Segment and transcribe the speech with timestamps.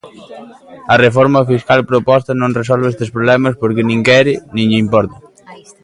[0.93, 5.19] A reforma fiscal proposta non resolve estes problemas porque nin quere, nin lle importan.